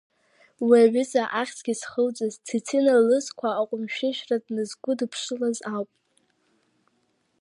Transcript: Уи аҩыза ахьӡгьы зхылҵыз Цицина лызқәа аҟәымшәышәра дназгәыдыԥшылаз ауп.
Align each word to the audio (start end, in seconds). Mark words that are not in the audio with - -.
Уи 0.67 0.77
аҩыза 0.85 1.23
ахьӡгьы 1.39 1.73
зхылҵыз 1.79 2.33
Цицина 2.45 2.95
лызқәа 3.07 3.49
аҟәымшәышәра 3.61 4.37
дназгәыдыԥшылаз 4.43 5.57
ауп. 5.73 5.89